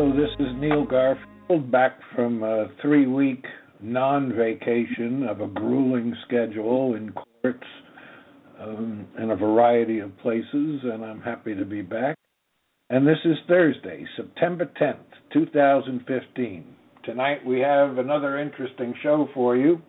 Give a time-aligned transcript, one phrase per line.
[0.00, 3.44] This is Neil Garfield back from a three week
[3.82, 7.66] non vacation of a grueling schedule in courts
[8.58, 12.16] um, in a variety of places, and I'm happy to be back.
[12.88, 16.64] And this is Thursday, September 10th, 2015.
[17.04, 19.82] Tonight we have another interesting show for you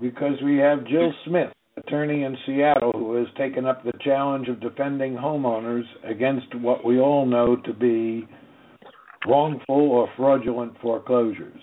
[0.00, 4.58] because we have Jill Smith, attorney in Seattle, who has taken up the challenge of
[4.62, 8.26] defending homeowners against what we all know to be
[9.26, 11.60] wrongful or fraudulent foreclosures.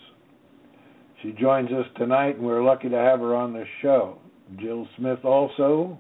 [1.22, 4.20] She joins us tonight, and we're lucky to have her on this show.
[4.60, 5.98] Jill Smith also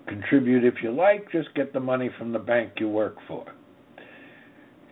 [0.07, 3.45] contribute if you like, just get the money from the bank you work for.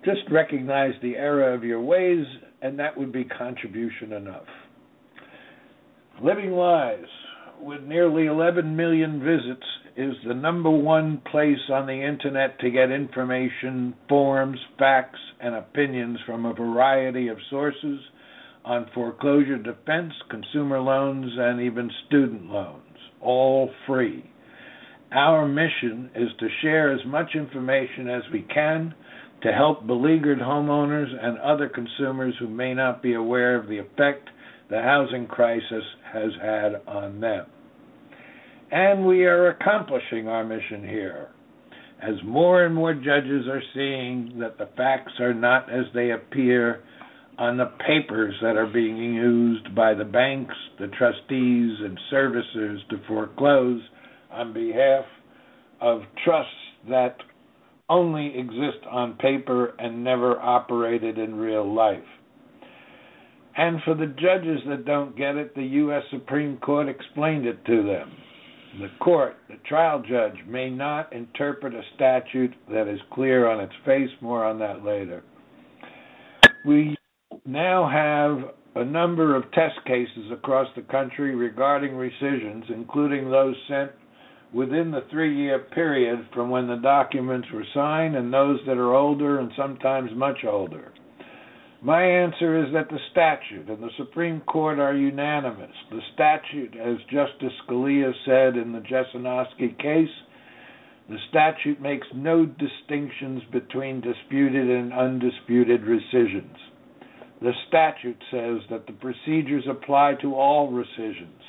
[0.05, 2.27] Just recognize the error of your ways,
[2.63, 4.49] and that would be contribution enough.
[6.21, 7.07] Living Lies
[7.63, 9.67] with nearly 11 million visits,
[9.97, 16.19] is the number one place on the internet to get information, forms, facts, and opinions
[16.27, 18.01] from a variety of sources
[18.65, 24.25] on foreclosure defense, consumer loans, and even student loans, all free.
[25.13, 28.95] Our mission is to share as much information as we can
[29.43, 34.29] to help beleaguered homeowners and other consumers who may not be aware of the effect
[34.71, 37.47] the housing crisis has had on them.
[38.71, 41.31] And we are accomplishing our mission here.
[42.01, 46.83] As more and more judges are seeing that the facts are not as they appear
[47.37, 53.01] on the papers that are being used by the banks, the trustees, and servicers to
[53.09, 53.81] foreclose
[54.31, 55.05] on behalf
[55.81, 56.53] of trusts
[56.89, 57.17] that
[57.89, 61.99] only exist on paper and never operated in real life.
[63.61, 66.03] And for the judges that don't get it, the U.S.
[66.11, 68.11] Supreme Court explained it to them.
[68.81, 73.75] The court, the trial judge, may not interpret a statute that is clear on its
[73.85, 74.09] face.
[74.23, 75.23] More on that later.
[76.65, 76.97] We
[77.45, 83.91] now have a number of test cases across the country regarding rescissions, including those sent
[84.55, 88.95] within the three year period from when the documents were signed and those that are
[88.95, 90.95] older and sometimes much older.
[91.83, 95.75] My answer is that the statute and the Supreme Court are unanimous.
[95.91, 100.11] The statute, as Justice Scalia said in the Jesinoski case,
[101.09, 106.57] the statute makes no distinctions between disputed and undisputed rescissions.
[107.41, 111.41] The statute says that the procedures apply to all rescissions.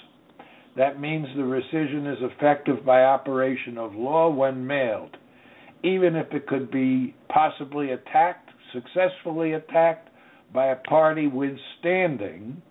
[0.77, 5.17] That means the rescission is effective by operation of law when mailed,
[5.83, 10.07] even if it could be possibly attacked, successfully attacked,
[10.53, 12.61] by a party withstanding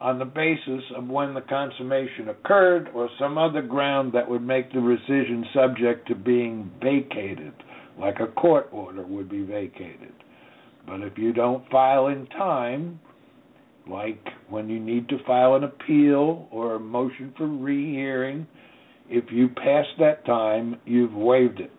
[0.00, 4.70] on the basis of when the consummation occurred or some other ground that would make
[4.72, 7.52] the rescission subject to being vacated,
[7.98, 10.12] like a court order would be vacated.
[10.86, 13.00] But if you don't file in time,
[13.88, 18.46] like when you need to file an appeal or a motion for rehearing,
[19.08, 21.72] if you pass that time, you've waived it.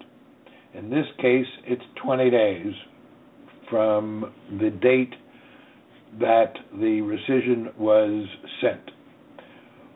[0.74, 2.74] In this case, it's 20 days
[3.70, 5.14] from the date
[6.20, 8.28] that the rescission was
[8.62, 8.92] sent.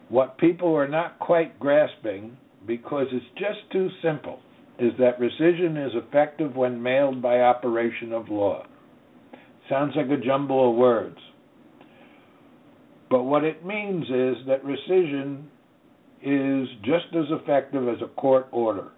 [0.09, 2.37] What people are not quite grasping,
[2.67, 4.39] because it's just too simple,
[4.77, 8.65] is that rescission is effective when mailed by operation of law.
[9.69, 11.17] Sounds like a jumble of words.
[13.09, 15.43] But what it means is that rescission
[16.23, 18.91] is just as effective as a court order.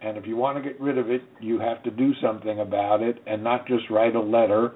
[0.00, 3.02] And if you want to get rid of it, you have to do something about
[3.02, 4.72] it and not just write a letter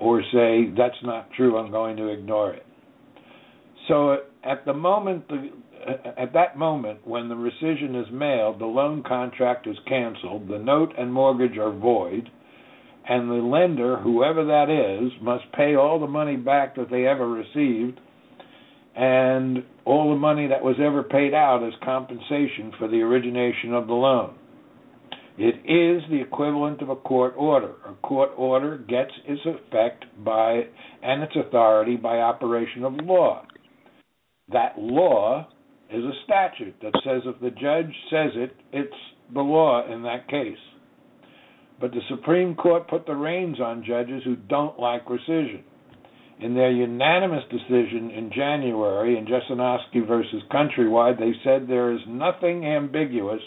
[0.00, 2.66] or say, that's not true, I'm going to ignore it.
[3.88, 5.24] So at the moment,
[6.16, 10.92] at that moment when the rescission is mailed, the loan contract is canceled, the note
[10.98, 12.28] and mortgage are void,
[13.08, 17.28] and the lender, whoever that is, must pay all the money back that they ever
[17.28, 18.00] received,
[18.96, 23.86] and all the money that was ever paid out as compensation for the origination of
[23.86, 24.34] the loan.
[25.36, 27.72] It is the equivalent of a court order.
[27.86, 30.62] A court order gets its effect by
[31.02, 33.44] and its authority by operation of law.
[34.52, 35.48] That law
[35.90, 38.94] is a statute that says if the judge says it, it's
[39.32, 40.58] the law in that case.
[41.80, 45.62] But the Supreme Court put the reins on judges who don't like rescission.
[46.40, 52.66] In their unanimous decision in January in Jesinoski versus Countrywide, they said there is nothing
[52.66, 53.40] ambiguous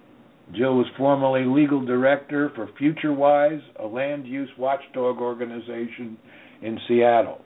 [0.54, 6.16] Jill was formerly legal director for FutureWise, a land use watchdog organization
[6.62, 7.40] in Seattle.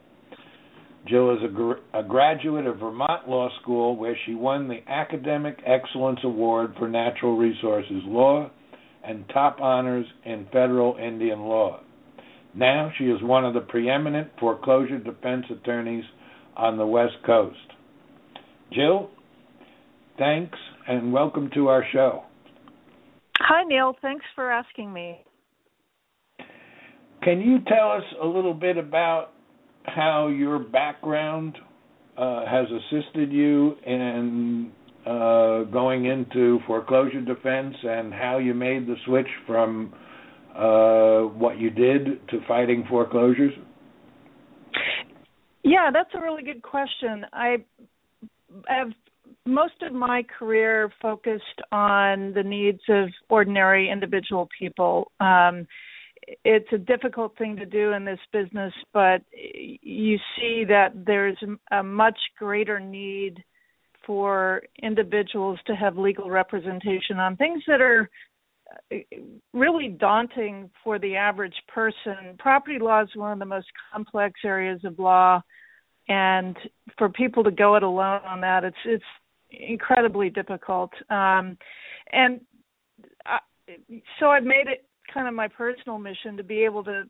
[1.07, 5.57] Jill is a, gr- a, graduate of Vermont Law School, where she won the Academic
[5.65, 8.51] Excellence Award for Natural Resources Law
[9.03, 11.79] and top honors in federal Indian law.
[12.53, 16.03] Now she is one of the preeminent foreclosure defense attorneys
[16.55, 17.57] on the West Coast.
[18.71, 19.09] Jill,
[20.19, 22.25] thanks and welcome to our show.
[23.43, 23.95] Hi, Neil.
[24.01, 25.19] Thanks for asking me.
[27.23, 29.33] Can you tell us a little bit about
[29.83, 31.57] how your background
[32.17, 34.71] uh, has assisted you in
[35.05, 39.91] uh, going into foreclosure defense and how you made the switch from
[40.55, 43.53] uh, what you did to fighting foreclosures?
[45.63, 47.25] Yeah, that's a really good question.
[47.33, 47.57] I
[48.67, 48.89] have
[49.45, 55.11] most of my career focused on the needs of ordinary individual people.
[55.19, 55.67] Um,
[56.45, 61.37] it's a difficult thing to do in this business, but you see that there's
[61.71, 63.43] a much greater need
[64.05, 68.09] for individuals to have legal representation on things that are
[69.53, 72.35] really daunting for the average person.
[72.39, 75.41] Property law is one of the most complex areas of law,
[76.07, 76.55] and
[76.97, 79.03] for people to go it alone on that, it's it's
[79.51, 80.91] incredibly difficult.
[81.09, 81.57] Um,
[82.11, 82.41] and
[83.25, 83.39] I,
[84.19, 87.03] so I've made it kind of my personal mission to be able to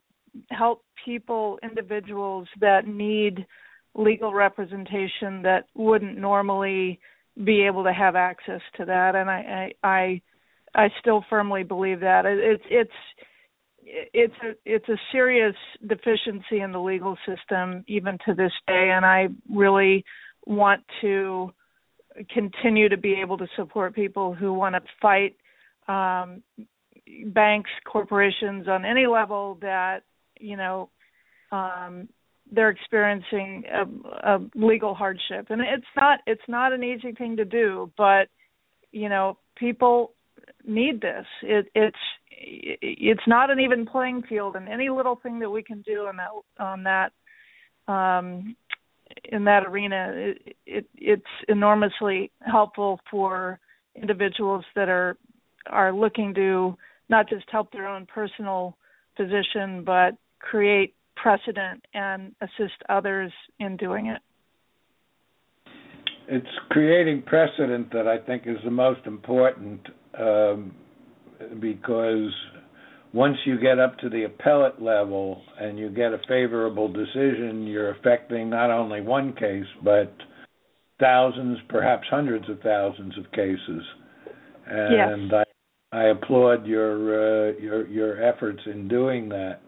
[0.50, 3.46] help people, individuals that need
[3.96, 7.00] legal representation that wouldn't normally
[7.44, 9.16] be able to have access to that.
[9.16, 10.22] And I I I,
[10.86, 12.26] I still firmly believe that.
[12.26, 12.92] It's it's
[13.84, 15.56] it's a it's a serious
[15.88, 18.92] deficiency in the legal system even to this day.
[18.96, 20.06] And I really
[20.46, 21.52] want to
[22.34, 25.36] continue to be able to support people who want to fight
[25.88, 26.44] um,
[27.28, 30.00] banks, corporations on any level that
[30.40, 30.90] you know
[31.52, 32.08] um,
[32.52, 37.46] they're experiencing a, a legal hardship, and it's not it's not an easy thing to
[37.46, 38.28] do, but
[38.92, 40.12] you know people
[40.66, 41.26] need this.
[41.42, 41.98] It, it's
[42.30, 46.18] it's not an even playing field, and any little thing that we can do on
[46.18, 47.12] that on that
[47.92, 48.56] um,
[49.24, 53.60] in that arena, it, it, it's enormously helpful for
[53.96, 55.18] individuals that are
[55.68, 56.76] are looking to
[57.10, 58.76] not just help their own personal
[59.16, 64.22] position, but create precedent and assist others in doing it.
[66.28, 69.82] It's creating precedent that I think is the most important
[70.18, 70.74] um,
[71.60, 72.32] because
[73.14, 77.92] once you get up to the appellate level and you get a favorable decision, you're
[77.92, 80.14] affecting not only one case but
[81.00, 83.84] thousands, perhaps hundreds of thousands of cases.
[84.66, 85.44] And yes.
[85.92, 89.60] I, I applaud your uh, your your efforts in doing that.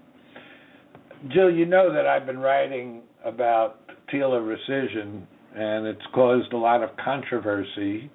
[1.34, 5.24] Jill, you know that I've been writing about TILA rescission,
[5.56, 8.10] and it's caused a lot of controversy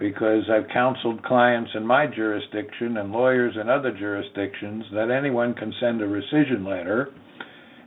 [0.00, 5.74] because I've counseled clients in my jurisdiction and lawyers in other jurisdictions that anyone can
[5.78, 7.10] send a rescission letter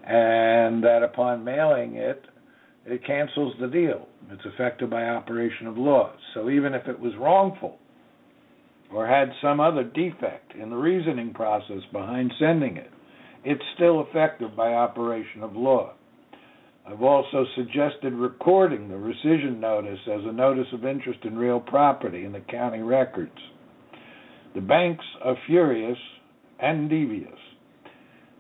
[0.05, 2.23] and that upon mailing it,
[2.85, 4.07] it cancels the deal.
[4.29, 6.13] It's effective by operation of law.
[6.35, 7.79] So even if it was wrongful
[8.93, 12.91] or had some other defect in the reasoning process behind sending it,
[13.43, 15.93] it's still effective by operation of law.
[16.85, 22.25] I've also suggested recording the rescission notice as a notice of interest in real property
[22.25, 23.31] in the county records.
[24.53, 25.97] The banks are furious
[26.59, 27.39] and devious.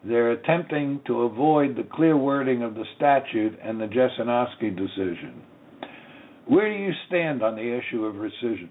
[0.03, 5.41] They're attempting to avoid the clear wording of the statute and the Jesinoski decision.
[6.45, 8.69] Where do you stand on the issue of rescission?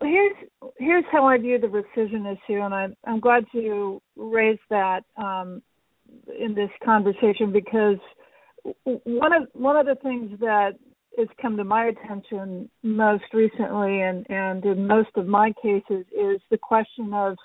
[0.00, 0.36] Here's
[0.78, 5.04] here's how I view the rescission issue, and I'm I'm glad you raised that.
[5.16, 5.62] Um,
[6.38, 7.98] in this conversation because
[8.84, 10.72] one of one of the things that
[11.18, 16.40] has come to my attention most recently and and in most of my cases is
[16.50, 17.36] the question of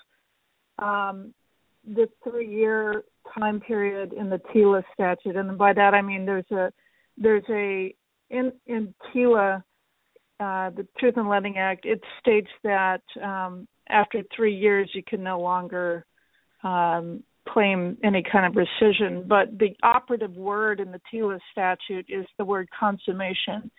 [0.78, 1.34] um,
[1.94, 3.04] the three year
[3.38, 5.36] time period in the TILA statute.
[5.36, 6.72] And by that I mean there's a
[7.16, 7.94] there's a
[8.30, 9.64] in in TILA
[10.40, 15.22] uh, the Truth in Lending Act it states that um, after three years you can
[15.22, 16.06] no longer
[16.62, 22.26] um, claim any kind of rescission, but the operative word in the TILA statute is
[22.36, 23.70] the word consummation.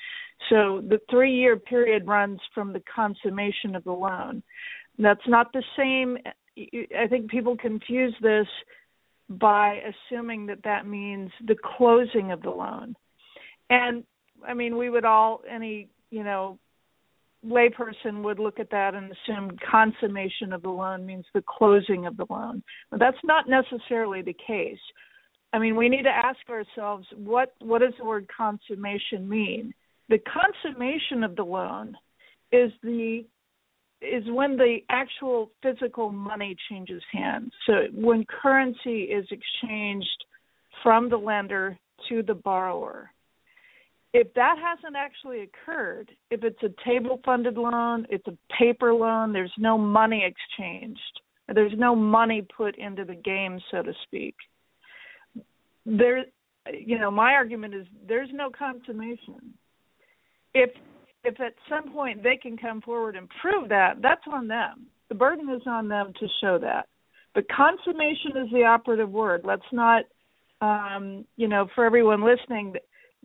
[0.50, 4.42] So the three year period runs from the consummation of the loan.
[4.98, 6.18] That's not the same.
[6.58, 8.48] I think people confuse this
[9.30, 12.96] by assuming that that means the closing of the loan.
[13.70, 14.04] And
[14.48, 16.58] I mean, we would all, any, you know,
[17.46, 22.18] layperson would look at that and assume consummation of the loan means the closing of
[22.18, 22.62] the loan.
[22.92, 24.80] But that's not necessarily the case.
[25.54, 29.74] I mean, we need to ask ourselves what what does the word consummation mean?
[30.10, 31.96] The consummation of the loan
[32.52, 33.26] is the
[34.02, 37.52] is when the actual physical money changes hands.
[37.66, 40.08] So when currency is exchanged
[40.84, 41.78] from the lender
[42.08, 43.12] to the borrower
[44.14, 49.34] if that hasn't actually occurred, if it's a table funded loan, it's a paper loan,
[49.34, 51.00] there's no money exchanged,
[51.54, 54.36] there's no money put into the game, so to speak.
[55.86, 56.26] There,
[56.74, 59.54] you know, my argument is there's no consummation.
[60.54, 60.72] If
[61.24, 64.88] if at some point they can come forward and prove that, that's on them.
[65.10, 66.88] The burden is on them to show that.
[67.36, 69.42] But consummation is the operative word.
[69.44, 70.06] Let's not,
[70.62, 72.74] um, you know, for everyone listening,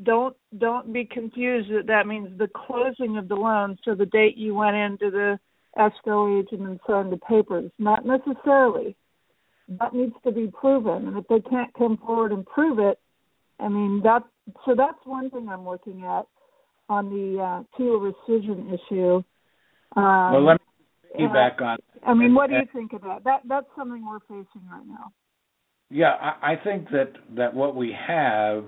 [0.03, 4.37] don't don't be confused that that means the closing of the loan so the date
[4.37, 5.39] you went into the
[5.79, 8.97] escrow agent and signed the papers not necessarily
[9.69, 12.99] that needs to be proven and if they can't come forward and prove it
[13.61, 14.23] i mean that
[14.65, 16.27] so that's one thing i'm looking at
[16.89, 19.23] on the uh TILA rescission issue
[19.97, 20.65] um, well let me,
[21.19, 21.79] get back on.
[22.07, 23.25] I mean, what do you think of that?
[23.25, 25.13] That that's something we're facing right now.
[25.91, 28.65] Yeah, I, I think that that what we have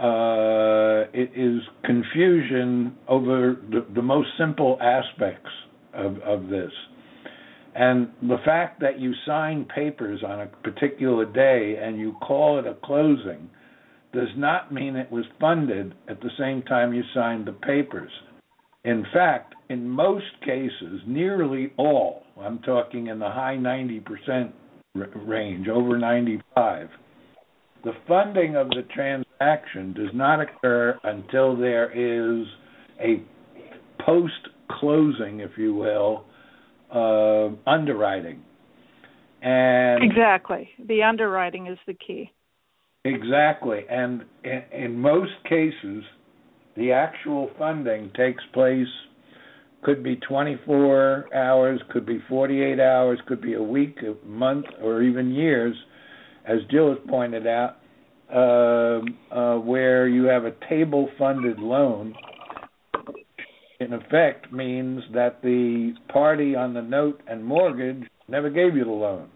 [0.00, 5.50] uh, is confusion over the, the most simple aspects
[5.92, 6.72] of, of this.
[7.74, 12.66] And the fact that you sign papers on a particular day and you call it
[12.66, 13.48] a closing
[14.12, 18.10] does not mean it was funded at the same time you signed the papers.
[18.84, 24.52] In fact, in most cases, nearly all, I'm talking in the high 90%
[25.26, 26.88] range, over 95,
[27.84, 32.46] the funding of the transaction does not occur until there is
[33.00, 33.22] a
[34.04, 36.24] post closing, if you will,
[36.92, 38.42] uh, underwriting.
[39.40, 42.30] And exactly, the underwriting is the key.
[43.06, 46.04] Exactly, and in, in most cases,
[46.76, 48.86] the actual funding takes place.
[49.82, 55.00] Could be 24 hours, could be 48 hours, could be a week, a month, or
[55.00, 55.74] even years,
[56.46, 57.79] as Jill has pointed out,
[58.32, 59.00] uh,
[59.34, 62.14] uh, where you have a table funded loan
[63.80, 68.90] in effect means that the party on the note and mortgage never gave you the
[68.90, 69.28] loan.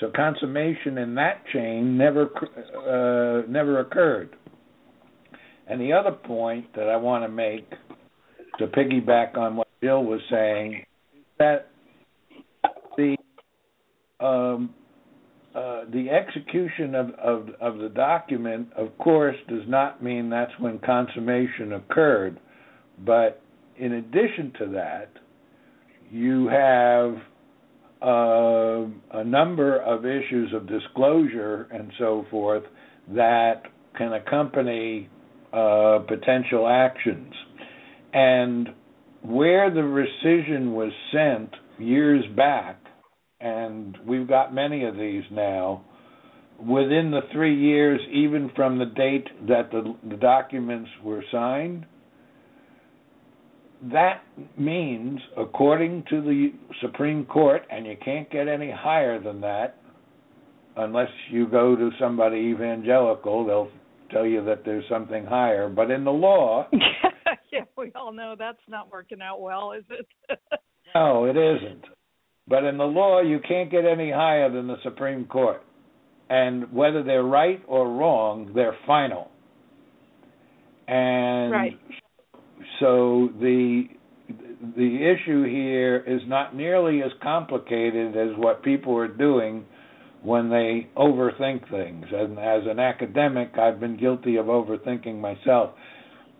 [0.00, 4.34] So consummation in that chain never uh, never occurred.
[5.68, 7.68] And the other point that I want to make
[8.58, 10.84] to piggyback on what Bill was saying
[11.14, 11.68] is that
[12.96, 13.16] the
[14.20, 14.74] um,
[15.54, 20.78] uh, the execution of, of, of the document, of course, does not mean that's when
[20.80, 22.40] consummation occurred.
[23.04, 23.40] But
[23.76, 25.10] in addition to that,
[26.10, 27.16] you have
[28.02, 32.64] uh, a number of issues of disclosure and so forth
[33.14, 33.62] that
[33.96, 35.08] can accompany
[35.52, 37.32] uh, potential actions.
[38.12, 38.70] And
[39.22, 42.83] where the rescission was sent years back,
[43.44, 45.84] and we've got many of these now,
[46.58, 51.84] within the three years, even from the date that the, the documents were signed,
[53.92, 54.22] that
[54.56, 59.76] means, according to the Supreme Court, and you can't get any higher than that
[60.76, 63.70] unless you go to somebody evangelical, they'll
[64.10, 65.68] tell you that there's something higher.
[65.68, 66.66] But in the law.
[67.52, 70.06] yeah, we all know that's not working out well, is it?
[70.94, 71.84] no, it isn't.
[72.46, 75.62] But in the law, you can't get any higher than the Supreme Court.
[76.28, 79.30] And whether they're right or wrong, they're final.
[80.86, 81.78] And right
[82.80, 83.84] so the
[84.76, 89.64] the issue here is not nearly as complicated as what people are doing
[90.22, 92.06] when they overthink things.
[92.10, 95.72] And as an academic, I've been guilty of overthinking myself,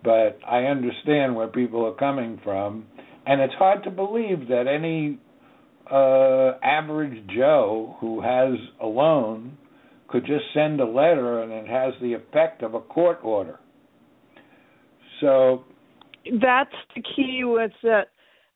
[0.02, 2.86] but I understand where people are coming from,
[3.26, 5.18] and it's hard to believe that any
[5.90, 9.56] uh, average Joe who has a loan
[10.08, 13.58] could just send a letter and it has the effect of a court order.
[15.20, 15.64] So
[16.40, 18.08] that's the key with that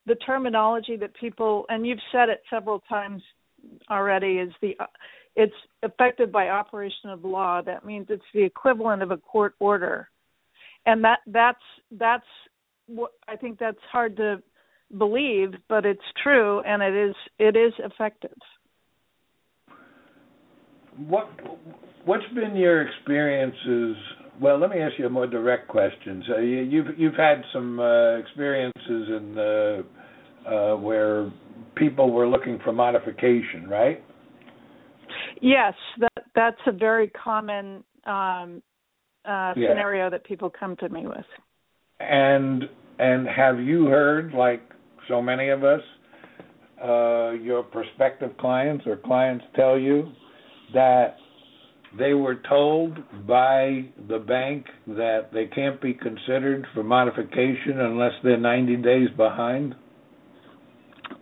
[0.07, 3.23] the terminology that people and you've said it several times
[3.91, 4.75] already is the
[5.37, 10.09] it's affected by operation of law that means it's the equivalent of a court order
[10.87, 11.59] and that that's
[11.93, 12.25] that's
[12.87, 14.43] what i think that's hard to
[14.97, 18.37] believe but it's true and it is it is effective
[21.07, 21.29] what
[22.05, 23.97] what's been your experiences
[24.41, 26.23] well, let me ask you a more direct question.
[26.29, 29.85] So you, have you've, you've had some uh, experiences in the,
[30.47, 31.31] uh, where
[31.75, 34.03] people were looking for modification, right?
[35.41, 38.63] Yes, that that's a very common um,
[39.25, 39.69] uh, yeah.
[39.69, 41.25] scenario that people come to me with.
[42.01, 42.65] And
[42.99, 44.63] and have you heard, like
[45.09, 45.81] so many of us,
[46.83, 50.13] uh, your prospective clients or clients tell you
[50.73, 51.17] that
[51.97, 58.37] they were told by the bank that they can't be considered for modification unless they're
[58.37, 59.75] 90 days behind?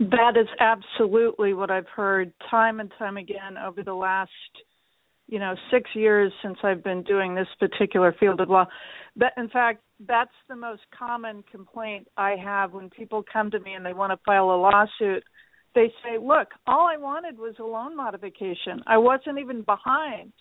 [0.01, 4.31] That is absolutely what I've heard time and time again over the last,
[5.29, 8.67] you know, six years since I've been doing this particular field of law.
[9.17, 13.75] That, in fact, that's the most common complaint I have when people come to me
[13.75, 15.25] and they want to file a lawsuit.
[15.75, 18.83] They say, "Look, all I wanted was a loan modification.
[18.87, 20.33] I wasn't even behind."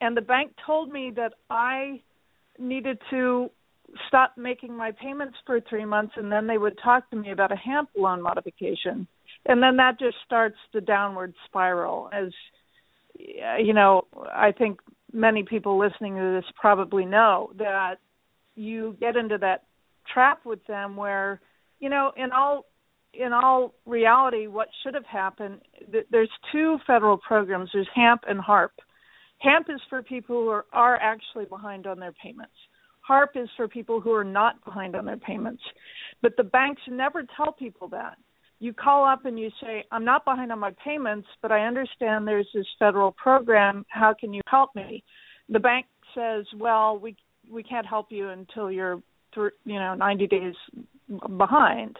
[0.00, 2.00] and the bank told me that I
[2.58, 3.50] needed to
[4.06, 7.52] stop making my payments for three months and then they would talk to me about
[7.52, 9.06] a HAMP loan modification.
[9.46, 12.28] And then that just starts the downward spiral as
[13.18, 14.80] Uh, you know, I think
[15.12, 17.96] many people listening to this probably know that
[18.54, 19.64] you get into that
[20.12, 21.40] trap with them where,
[21.80, 22.66] you know, in all
[23.14, 25.60] in all reality, what should have happened,
[26.10, 27.70] there's two federal programs.
[27.72, 28.72] There's HAMP and HARP.
[29.38, 32.52] HAMP is for people who are, are actually behind on their payments.
[33.00, 35.62] HARP is for people who are not behind on their payments.
[36.20, 38.18] But the banks never tell people that.
[38.60, 42.26] You call up and you say, I'm not behind on my payments, but I understand
[42.26, 43.86] there's this federal program.
[43.88, 45.04] How can you help me?
[45.48, 47.16] The bank says, Well, we
[47.50, 49.00] we can't help you until you're
[49.36, 50.54] you know 90 days
[51.36, 51.96] behind.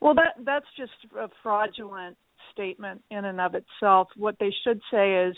[0.00, 2.16] Well, that that's just a fraudulent
[2.52, 4.08] statement in and of itself.
[4.16, 5.36] What they should say is,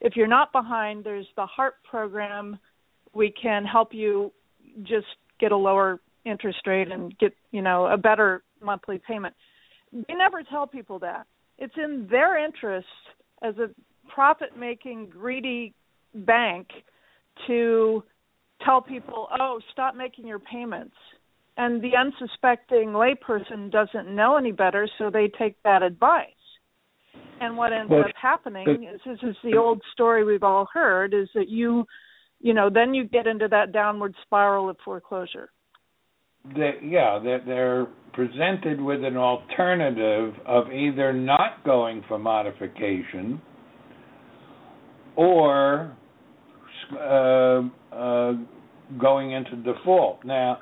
[0.00, 2.58] if you're not behind, there's the HARP program.
[3.14, 4.32] We can help you
[4.82, 5.06] just
[5.40, 9.34] get a lower interest rate and get you know a better monthly payment.
[10.08, 11.26] They never tell people that.
[11.58, 12.86] It's in their interest
[13.42, 13.70] as a
[14.12, 15.74] profit-making, greedy
[16.14, 16.68] bank
[17.46, 18.02] to
[18.64, 20.96] tell people, "Oh, stop making your payments."
[21.56, 26.30] And the unsuspecting layperson doesn't know any better, so they take that advice.
[27.40, 31.28] And what ends up happening is this is the old story we've all heard is
[31.34, 31.86] that you
[32.40, 35.50] you know, then you get into that downward spiral of foreclosure.
[36.54, 43.40] They, yeah, they're, they're presented with an alternative of either not going for modification
[45.16, 45.94] or
[46.98, 47.60] uh,
[47.94, 48.32] uh,
[48.98, 50.24] going into default.
[50.24, 50.58] Now,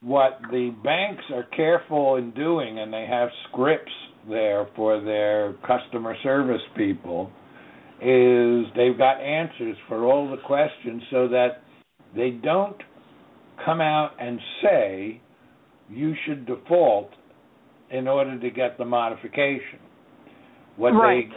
[0.00, 3.92] what the banks are careful in doing, and they have scripts
[4.28, 7.32] there for their customer service people,
[8.00, 11.62] is they've got answers for all the questions so that
[12.14, 12.76] they don't
[13.64, 15.20] come out and say
[15.88, 17.10] you should default
[17.90, 19.78] in order to get the modification.
[20.76, 21.28] What right.
[21.28, 21.36] they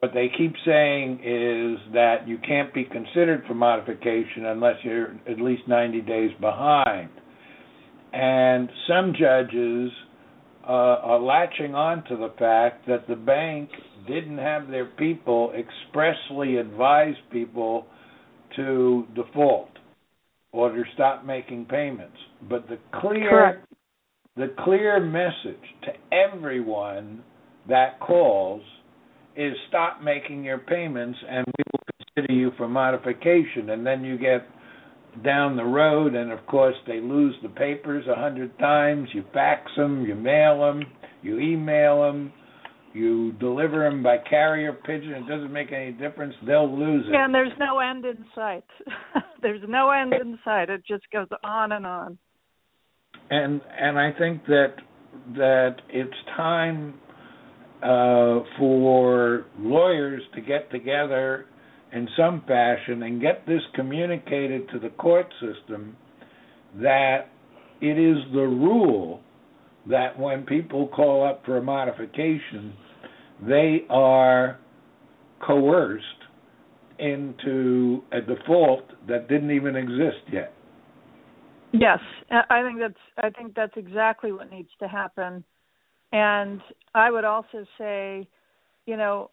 [0.00, 5.40] what they keep saying is that you can't be considered for modification unless you're at
[5.40, 7.08] least 90 days behind.
[8.12, 9.90] And some judges
[10.68, 13.70] uh, are latching on to the fact that the bank
[14.06, 17.86] didn't have their people expressly advise people
[18.56, 19.70] to default
[20.52, 22.16] or to stop making payments.
[22.48, 23.66] But the clear Correct.
[24.36, 27.22] The clear message to everyone
[27.68, 28.62] that calls
[29.36, 33.70] is stop making your payments and we will consider you for modification.
[33.70, 34.46] And then you get
[35.24, 39.08] down the road and of course they lose the papers a hundred times.
[39.14, 40.82] You fax them you mail them
[41.22, 42.32] you email them
[42.92, 45.12] you deliver them by carrier pigeon.
[45.12, 46.34] It doesn't make any difference.
[46.46, 47.14] They'll lose it.
[47.14, 48.64] And there's no end in sight.
[49.42, 50.70] There's no end in sight.
[50.70, 52.16] It just goes on and on
[53.30, 54.74] and and i think that
[55.34, 56.94] that it's time
[57.82, 61.46] uh, for lawyers to get together
[61.92, 65.96] in some fashion and get this communicated to the court system
[66.80, 67.28] that
[67.80, 69.20] it is the rule
[69.88, 72.72] that when people call up for a modification,
[73.46, 74.58] they are
[75.46, 76.04] coerced
[76.98, 80.52] into a default that didn't even exist yet.
[81.72, 81.98] Yes,
[82.30, 85.44] I think that's I think that's exactly what needs to happen.
[86.12, 86.60] And
[86.94, 88.26] I would also say,
[88.86, 89.30] you know,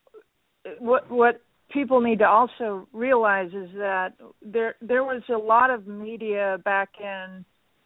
[0.80, 1.42] what what
[1.72, 6.90] people need to also realize is that there there was a lot of media back
[7.00, 7.46] in,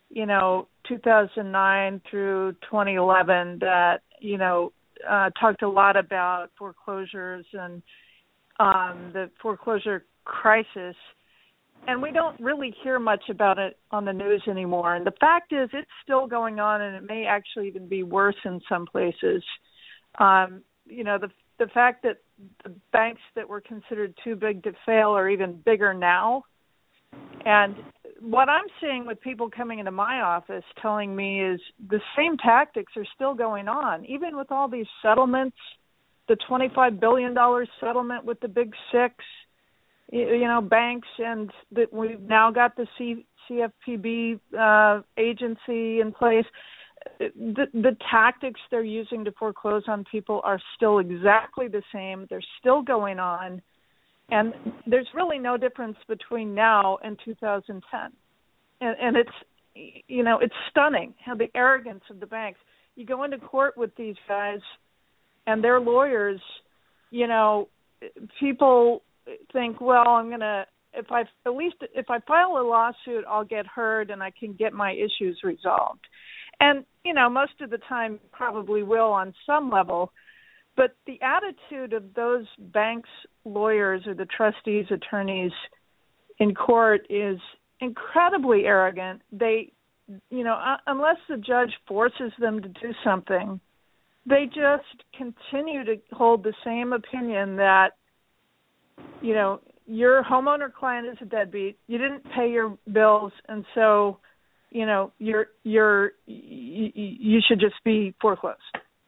[0.10, 4.71] you know, 2009 through 2011 that you know
[5.07, 7.81] uh, talked a lot about foreclosures and
[8.60, 10.95] um, the foreclosure crisis
[11.87, 14.95] and we don't really hear much about it on the news anymore.
[14.95, 18.35] And the fact is, it's still going on, and it may actually even be worse
[18.45, 19.43] in some places.
[20.19, 22.17] Um, you know, the the fact that
[22.63, 26.43] the banks that were considered too big to fail are even bigger now.
[27.45, 27.75] And
[28.21, 31.59] what I'm seeing with people coming into my office telling me is
[31.89, 35.57] the same tactics are still going on, even with all these settlements,
[36.27, 37.35] the $25 billion
[37.79, 39.15] settlement with the big six
[40.12, 46.46] you know banks and that we've now got the C, CFPB uh, agency in place.
[47.20, 52.28] The, the tactics they're using to foreclose on people are still exactly the same.
[52.30, 53.62] They're still going on,
[54.30, 54.54] and
[54.86, 58.00] there's really no difference between now and 2010.
[58.80, 62.60] And, and it's you know it's stunning how the arrogance of the banks.
[62.96, 64.60] You go into court with these guys,
[65.46, 66.41] and their lawyers.
[67.10, 67.70] You know,
[68.39, 69.02] people
[69.51, 73.67] think, well, I'm gonna if I at least if I file a lawsuit, I'll get
[73.67, 76.01] heard and I can get my issues resolved.
[76.59, 80.11] And you know, most of the time, probably will on some level.
[80.75, 83.09] But the attitude of those banks'
[83.45, 85.51] lawyers or the trustees' attorneys
[86.39, 87.39] in court is
[87.79, 89.21] incredibly arrogant.
[89.31, 89.71] They,
[90.29, 93.59] you know, uh, unless the judge forces them to do something,
[94.27, 97.96] they just continue to hold the same opinion that
[99.21, 101.77] you know your homeowner client is a deadbeat.
[101.88, 104.19] You didn't pay your bills and so
[104.71, 108.60] you know you're you're you, you should just be foreclosed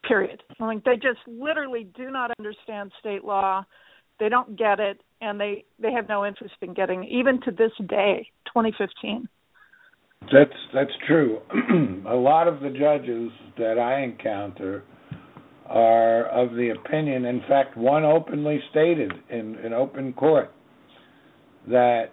[0.06, 0.42] period.
[0.60, 3.64] I mean they just literally do not understand state law.
[4.18, 7.72] They don't get it and they they have no interest in getting even to this
[7.88, 9.28] day 2015
[10.32, 11.40] that's that's true.
[12.06, 14.84] A lot of the judges that i encounter
[15.70, 20.52] are of the opinion in fact one openly stated in in open court
[21.68, 22.06] that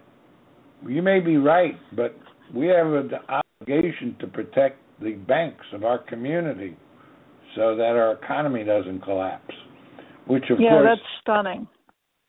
[0.86, 2.16] you may be right but
[2.54, 6.76] we have an obligation to protect the banks of our community
[7.56, 9.54] so that our economy doesn't collapse.
[10.26, 11.66] Which, of yeah, course, that's stunning.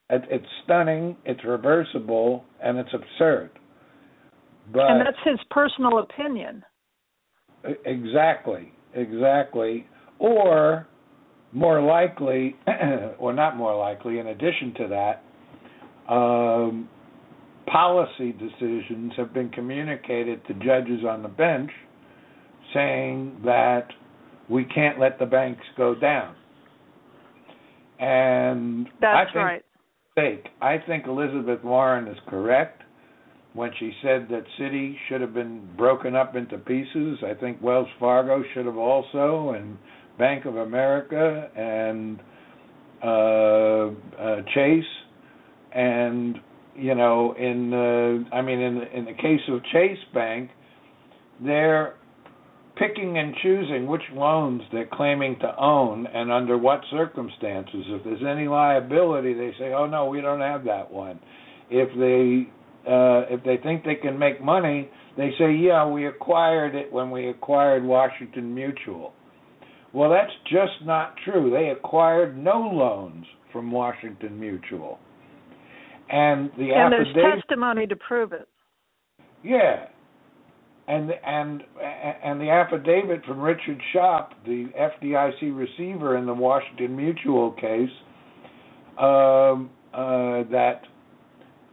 [0.10, 1.18] It, it's stunning.
[1.26, 3.52] It's reversible, and it's absurd.
[4.72, 6.64] But and that's his personal opinion.
[7.86, 9.86] Exactly, exactly.
[10.20, 10.88] Or
[11.52, 12.56] more likely,
[13.20, 14.20] or not more likely.
[14.20, 14.88] In addition to
[16.08, 16.90] that, um,
[17.66, 21.72] policy decisions have been communicated to judges on the bench
[22.74, 23.88] saying that
[24.50, 26.36] we can't let the banks go down.
[28.00, 29.66] And that's I think, right.
[30.16, 30.46] Mistake.
[30.62, 32.84] I think Elizabeth Warren is correct
[33.54, 37.20] when she said that Citi should have been broken up into pieces.
[37.24, 39.78] I think Wells Fargo should have also, and
[40.20, 42.20] Bank of America and
[43.02, 43.88] uh,
[44.22, 44.84] uh, Chase,
[45.74, 46.38] and
[46.76, 50.52] you know, in uh, I mean, in in the case of Chase Bank,
[51.44, 51.96] they're
[52.76, 57.84] picking and choosing which loans they're claiming to own and under what circumstances.
[57.88, 61.20] If there's any liability, they say, "Oh no, we don't have that one."
[61.70, 62.50] If they
[62.90, 67.12] uh, if they think they can make money, they say, "Yeah, we acquired it when
[67.12, 69.14] we acquired Washington Mutual."
[69.94, 71.50] Well, that's just not true.
[71.50, 75.00] They acquired no loans from Washington Mutual
[76.10, 78.48] and the and affidavit, there's testimony to prove it.
[79.44, 79.86] Yeah,
[80.88, 81.64] and and
[82.24, 87.90] and the affidavit from Richard Schoppe, the FDIC receiver in the Washington Mutual case,
[88.98, 90.82] um, uh, that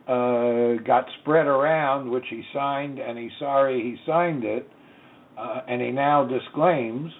[0.07, 4.69] uh, got spread around, which he signed, and he's sorry he signed it,
[5.39, 7.11] uh, and he now disclaims.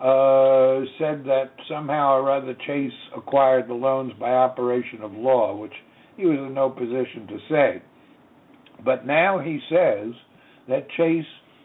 [0.00, 5.72] Uh, said that somehow or other Chase acquired the loans by operation of law, which
[6.16, 7.82] he was in no position to say.
[8.84, 10.12] But now he says
[10.68, 11.24] that Chase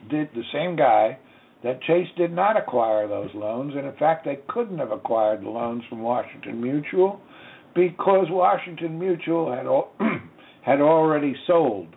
[0.10, 1.18] did the same guy
[1.63, 5.50] that Chase did not acquire those loans, and in fact they couldn't have acquired the
[5.50, 7.20] loans from Washington Mutual
[7.76, 9.92] because Washington Mutual had al-
[10.62, 11.88] had already sold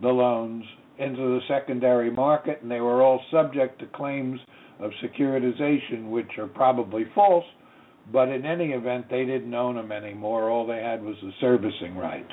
[0.00, 0.64] the loans
[0.98, 4.38] into the secondary market, and they were all subject to claims
[4.80, 7.44] of securitization, which are probably false
[8.12, 10.48] but in any event, they didn't own them anymore.
[10.48, 12.32] All they had was the servicing rights.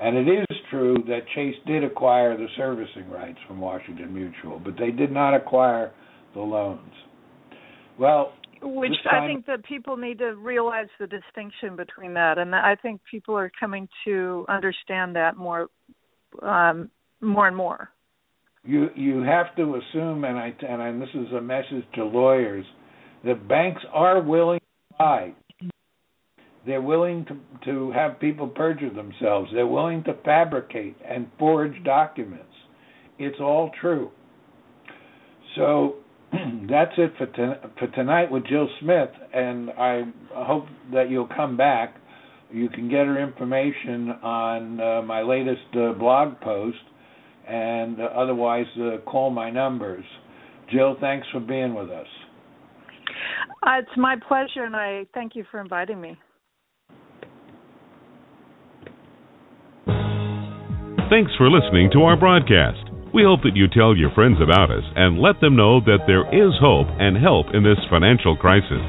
[0.00, 4.74] And it is true that Chase did acquire the servicing rights from Washington Mutual, but
[4.78, 5.92] they did not acquire
[6.34, 6.92] the loans.
[7.98, 12.74] Well, which I think that people need to realize the distinction between that, and I
[12.80, 15.68] think people are coming to understand that more,
[16.40, 17.90] um, more and more.
[18.64, 22.64] You you have to assume, and I and, I, this is a message to lawyers,
[23.24, 25.34] that banks are willing to lie.
[26.64, 29.50] They're willing to to have people perjure themselves.
[29.52, 32.54] They're willing to fabricate and forge documents.
[33.18, 34.10] It's all true.
[35.56, 35.96] So
[36.32, 37.26] that's it for
[37.78, 40.02] for tonight with Jill Smith, and I
[40.34, 41.96] hope that you'll come back.
[42.52, 46.78] You can get her information on uh, my latest uh, blog post,
[47.48, 50.04] and uh, otherwise uh, call my numbers.
[50.70, 52.06] Jill, thanks for being with us.
[53.62, 56.16] Uh, it's my pleasure, and I thank you for inviting me.
[61.10, 62.88] Thanks for listening to our broadcast.
[63.12, 66.24] We hope that you tell your friends about us and let them know that there
[66.32, 68.80] is hope and help in this financial crisis.